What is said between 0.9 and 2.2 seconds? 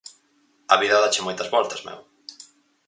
dache moitas voltas, meu.